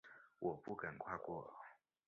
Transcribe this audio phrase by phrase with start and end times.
[0.39, 1.53] 我不敢跨过